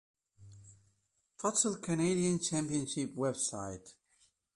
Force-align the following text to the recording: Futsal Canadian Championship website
Futsal 1.43 1.79
Canadian 1.79 2.39
Championship 2.39 3.13
website 3.13 3.93